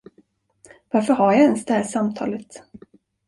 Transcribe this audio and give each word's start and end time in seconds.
Varför 0.91 1.13
har 1.13 1.31
jag 1.33 1.41
ens 1.41 1.65
det 1.65 1.73
här 1.73 1.83
samtalet? 1.83 2.61